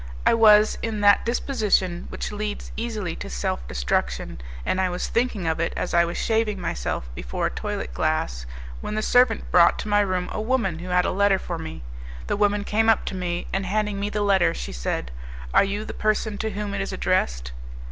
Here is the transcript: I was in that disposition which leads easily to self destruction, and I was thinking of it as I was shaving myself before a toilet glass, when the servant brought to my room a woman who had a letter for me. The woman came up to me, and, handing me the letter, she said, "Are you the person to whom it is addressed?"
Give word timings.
I 0.25 0.33
was 0.33 0.79
in 0.81 1.01
that 1.01 1.27
disposition 1.27 2.07
which 2.09 2.31
leads 2.31 2.71
easily 2.75 3.15
to 3.17 3.29
self 3.29 3.67
destruction, 3.67 4.41
and 4.65 4.81
I 4.81 4.89
was 4.89 5.07
thinking 5.07 5.45
of 5.45 5.59
it 5.59 5.73
as 5.77 5.93
I 5.93 6.05
was 6.05 6.17
shaving 6.17 6.59
myself 6.59 7.07
before 7.13 7.45
a 7.45 7.51
toilet 7.51 7.93
glass, 7.93 8.47
when 8.79 8.95
the 8.95 9.03
servant 9.03 9.51
brought 9.51 9.77
to 9.77 9.87
my 9.87 9.99
room 9.99 10.27
a 10.31 10.41
woman 10.41 10.79
who 10.79 10.89
had 10.89 11.05
a 11.05 11.11
letter 11.11 11.37
for 11.37 11.59
me. 11.59 11.83
The 12.25 12.35
woman 12.35 12.63
came 12.63 12.89
up 12.89 13.05
to 13.05 13.13
me, 13.15 13.45
and, 13.53 13.67
handing 13.67 13.99
me 13.99 14.09
the 14.09 14.23
letter, 14.23 14.55
she 14.55 14.71
said, 14.71 15.11
"Are 15.53 15.63
you 15.63 15.85
the 15.85 15.93
person 15.93 16.39
to 16.39 16.49
whom 16.49 16.73
it 16.73 16.81
is 16.81 16.91
addressed?" 16.91 17.51